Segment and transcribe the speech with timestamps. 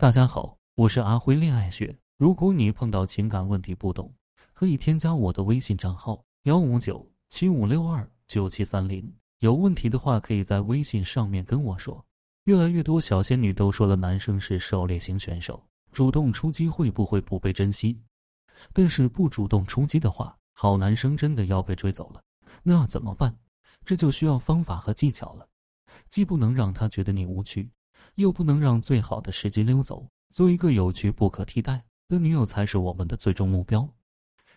[0.00, 1.94] 大家好，我是阿辉恋爱学。
[2.16, 4.10] 如果你碰到情感问题不懂，
[4.54, 9.12] 可以添加我的微信账号幺五九七五六二九七三零。
[9.40, 12.02] 有问题的话，可以在微信上面跟我说。
[12.44, 18.00] 越来越多小仙女都说了，男生是狩猎型选手，主动出击会不会不被珍惜？
[18.72, 22.22] 但是不主动出击的话，好男生真的要被追走了，
[22.62, 23.38] 那怎么办？
[23.84, 25.46] 这就需要方法和技巧了，
[26.08, 27.70] 既不能让他觉得你无趣，
[28.16, 30.06] 又不能让最好的时机溜走。
[30.32, 33.88] 做一个有趣、不可替代的女友才是我们的最终目标。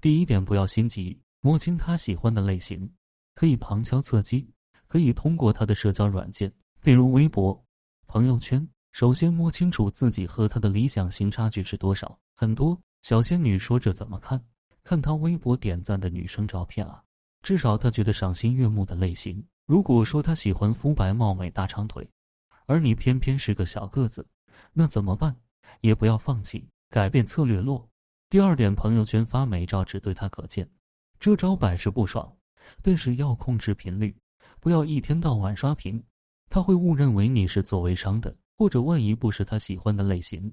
[0.00, 2.90] 第一点，不要心急，摸清他喜欢的类型，
[3.34, 4.48] 可以旁敲侧击。
[4.86, 7.62] 可以通过他的社交软件，比如微博、
[8.06, 12.18] 朋友圈，首先摸清楚自己和他的理想型差距是多少。
[12.34, 14.42] 很多小仙女说：“这怎么看？
[14.82, 17.02] 看他微博点赞的女生照片啊，
[17.42, 19.44] 至少他觉得赏心悦目的类型。
[19.66, 22.08] 如果说他喜欢肤白貌美、大长腿，
[22.68, 24.28] 而你偏偏是个小个子，
[24.74, 25.34] 那怎么办？
[25.80, 27.88] 也不要放弃，改变策略落。
[28.28, 30.70] 第二点，朋友圈发美照只对他可见，
[31.18, 32.30] 这招百试不爽，
[32.82, 34.14] 但是要控制频率。”
[34.60, 36.02] 不要一天到晚刷屏，
[36.50, 40.52] 他会误认为你是做微商的，或者万一不是他喜欢的类型，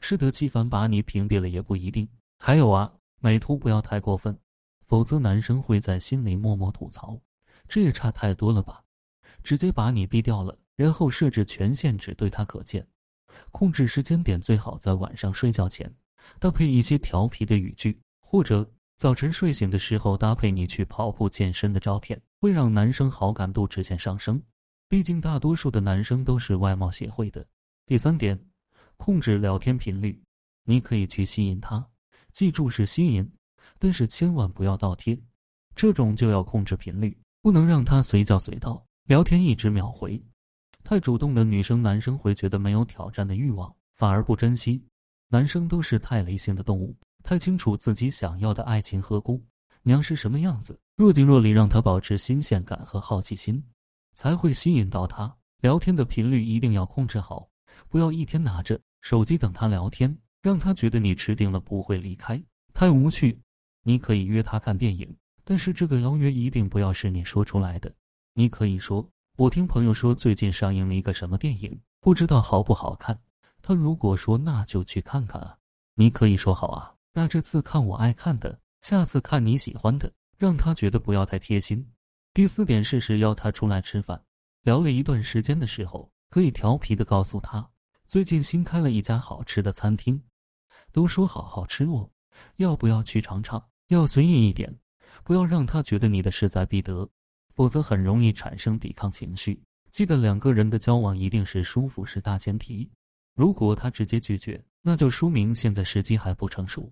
[0.00, 2.06] 适得其反把你屏蔽了也不一定。
[2.38, 4.36] 还有啊，美图不要太过分，
[4.84, 7.18] 否则男生会在心里默默吐槽，
[7.68, 8.82] 这也差太多了吧？
[9.44, 12.86] 直接把你毙掉了，然后设置权限只对他可见，
[13.50, 15.92] 控制时间点最好在晚上睡觉前，
[16.38, 18.66] 搭配一些调皮的语句，或者。
[18.96, 24.42] 早晨睡醒的时候，搭配你去跑步健身的照片，会让男生好感度直线上升。
[24.88, 27.46] 毕竟大多数的男生都是外貌协会的。
[27.86, 28.36] 第三点，
[28.96, 30.20] 控制聊天频率。
[30.64, 31.88] 你可以去吸引他，
[32.32, 33.30] 记住是吸引，
[33.78, 35.16] 但是千万不要倒贴。
[35.76, 40.20] 这种就要控制频率，不能让他随叫随到，聊天一直秒回。
[40.84, 44.82] 太主动的女生，男生会觉得没有挑战的欲望，反而不珍惜。
[45.28, 46.96] 男生都是太理性的动物。
[47.22, 49.42] 太清楚自己想要的爱情和姑
[49.82, 53.62] 娘是什么样子，若即若离，让他保持新鲜感和好奇心，
[54.14, 55.34] 才会吸引到他。
[55.60, 57.46] 聊天的频率一定要控制好，
[57.88, 63.38] 不要一天拿着手机等他聊天，让他觉得你吃定了不会离开，太无趣。
[63.82, 67.92] 你可以约他看电影，但是这个邀约一定不要是你说出来的。
[68.34, 69.06] 你可以说
[69.38, 73.16] ：“我听朋友说最近上映了一个什么电影，不知道好不好看。”
[73.62, 75.56] 他如果说那就去看看啊，
[75.94, 76.92] 你可以说好啊。
[77.12, 81.88] 那这次看我爱看的，下次看你喜欢的，让他觉得不要太贴心。
[82.34, 84.20] 第四点，适时邀他出来吃饭。
[84.64, 87.64] 聊了一段时间的时候，可以调皮的告诉他，
[88.08, 90.20] 最近新开了一家好吃的餐厅，
[90.90, 92.10] 都说好好吃哦，
[92.56, 93.64] 要不要去尝尝？
[93.86, 94.76] 要随意一点，
[95.22, 97.08] 不要让他觉得你的势在必得，
[97.58, 99.60] 否则很容易产生抵抗情绪。
[99.90, 102.88] 记得两个人的交往一定是舒服是大前提，
[103.34, 106.88] 如果他直接拒绝，那就说明现在时机还不成熟。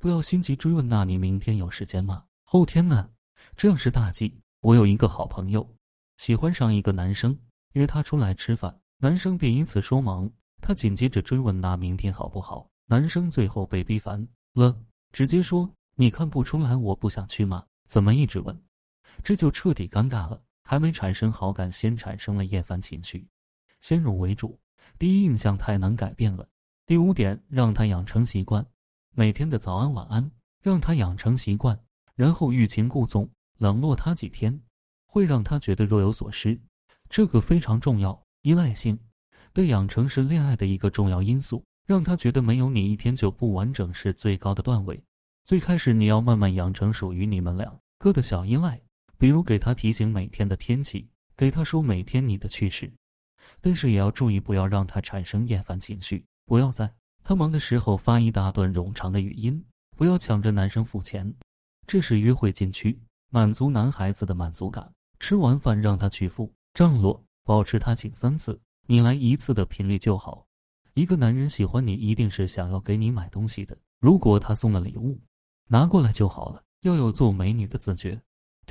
[0.00, 2.24] 不要心急追问，那你明天有时间吗？
[2.42, 3.08] 后天呢？
[3.56, 4.36] 这样是大忌。
[4.62, 5.64] 我有一个好朋友，
[6.16, 7.38] 喜欢上一个男生，
[7.74, 10.28] 约他出来吃饭，男生便因此说忙。
[10.60, 12.68] 他紧接着追问，那明天好不好？
[12.86, 14.76] 男生最后被逼烦了，
[15.12, 17.64] 直接说：“你看不出来我不想去吗？
[17.86, 18.60] 怎么一直问？”
[19.22, 23.26] 这就彻底尴尬了，还没产生好感，先产生了厌烦情绪。
[23.80, 24.58] 先入为主，
[24.98, 26.48] 第一印象太难改变了。
[26.86, 28.64] 第五点，让他养成习惯。
[29.14, 30.30] 每天的早安晚安，
[30.60, 31.78] 让他养成习惯，
[32.14, 33.28] 然后欲擒故纵，
[33.58, 34.60] 冷落他几天，
[35.06, 36.60] 会让他觉得若有所失，
[37.08, 38.20] 这个非常重要。
[38.42, 38.98] 依赖性
[39.54, 45.00] 的养成是恋爱的一个重要因素，让他觉得没有你一天就不完整是最高的段位。
[45.44, 48.80] 最开始你要慢慢养成属于你们两个的小依赖，
[49.22, 52.92] 比如给他提醒每天的天气，给他说每天你的趣事，
[53.60, 56.92] 但是也要注意不要让他产生厌烦情绪，不要在。
[57.22, 59.64] 他忙的时候发一大段冗长的语音，
[59.96, 61.32] 不要抢着男生付钱，
[61.86, 62.98] 这是约会禁区，
[63.30, 64.92] 满足男孩子的满足感。
[65.20, 70.44] 吃完饭让他去付账落，保持他请三次，你来一次的频率就好。
[70.94, 73.78] 一个男人喜欢你，一定是想要给你买东西的。
[74.00, 75.16] 如果他送了礼物，
[75.68, 78.20] 拿过来就好了，要有做美女的自觉。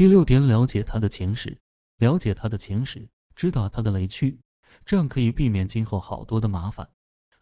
[0.02, 1.56] 第六点，了解他的情史，
[1.98, 4.36] 了解他的情史，知道他的雷区，
[4.84, 6.90] 这样可以避免今后好多的麻烦。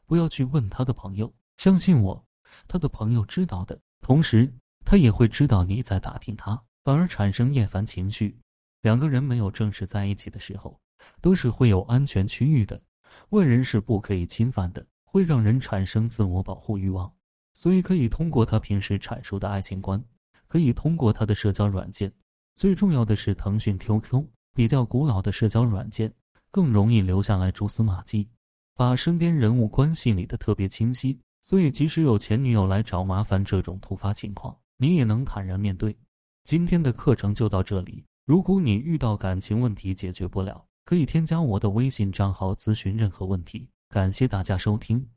[0.05, 2.21] 不要去问他的朋友，相信我，
[2.67, 4.53] 他的朋友知道的，同时
[4.83, 8.37] 他也会知道你在打听他，反而产生厌烦情绪。
[8.81, 10.77] 两个人没有正式在一起的时候，
[11.21, 12.81] 都是会有安全区域的，
[13.29, 17.09] 外人是不可以侵犯的，会让人产生自我保护欲望。
[17.53, 20.03] 所以可以通过他平时阐述的爱情观，
[20.49, 22.11] 可以通过他的社交软件，
[22.59, 24.21] 最重要的是腾讯 QQ，
[24.53, 26.13] 比较古老的社交软件，
[26.51, 28.27] 更容易留下来蛛丝马迹。
[28.75, 35.97] 把身边人物关系理得特别清晰，所以即使有前女友来找麻烦这种突发情况，你也能坦然面对。
[36.43, 43.69] 今天的课程就到这里，如果你遇到感情问题解决不了，可以添加我的微信账号咨询任何问题。
[43.87, 45.07] 感谢大家收听。